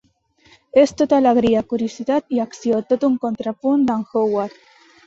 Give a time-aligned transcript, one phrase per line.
[0.83, 4.63] És tot alegria, curiositat i acció, tot un contrapunt d'en Howard.